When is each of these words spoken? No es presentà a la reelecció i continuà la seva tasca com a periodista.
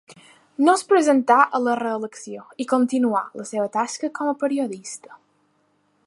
No 0.67 0.73
es 0.79 0.83
presentà 0.93 1.35
a 1.57 1.61
la 1.65 1.75
reelecció 1.81 2.47
i 2.65 2.67
continuà 2.73 3.21
la 3.41 3.45
seva 3.53 3.69
tasca 3.77 4.09
com 4.21 4.31
a 4.33 4.37
periodista. 4.45 5.19